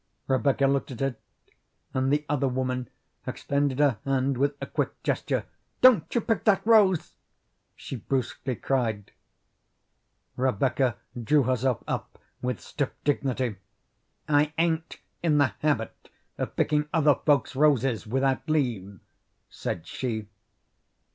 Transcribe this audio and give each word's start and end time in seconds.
Rebecca 0.27 0.65
looked 0.65 0.89
at 0.89 0.99
it, 1.01 1.21
and 1.93 2.11
the 2.11 2.25
other 2.27 2.47
woman 2.47 2.89
extended 3.27 3.77
her 3.77 3.99
hand 4.03 4.35
with 4.35 4.55
a 4.59 4.65
quick 4.65 4.89
gesture. 5.03 5.45
"Don't 5.81 6.15
you 6.15 6.21
pick 6.21 6.43
that 6.45 6.65
rose!" 6.65 7.13
she 7.75 7.97
brusquely 7.97 8.55
cried. 8.55 9.11
Rebecca 10.35 10.95
drew 11.23 11.43
herself 11.43 11.83
up 11.87 12.17
with 12.41 12.59
stiff 12.59 12.91
dignity. 13.03 13.57
"I 14.27 14.53
ain't 14.57 14.99
in 15.21 15.37
the 15.37 15.53
habit 15.59 16.09
of 16.35 16.55
picking 16.55 16.89
other 16.91 17.13
folks' 17.13 17.55
roses 17.55 18.07
without 18.07 18.49
leave," 18.49 19.01
said 19.51 19.85
she. 19.85 20.25